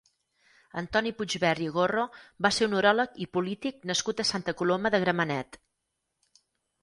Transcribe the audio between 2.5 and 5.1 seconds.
ser un uròleg i polític nascut a Santa Coloma de